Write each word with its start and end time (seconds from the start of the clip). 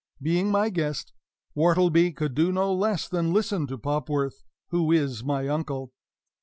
Being 0.19 0.49
my 0.49 0.71
guest, 0.71 1.13
Wortleby 1.55 2.13
could 2.15 2.33
do 2.33 2.51
no 2.51 2.73
less 2.73 3.07
than 3.07 3.33
listen 3.33 3.67
to 3.67 3.77
Popworth, 3.77 4.41
who 4.69 4.91
is 4.91 5.23
my 5.23 5.47
uncle. 5.47 5.93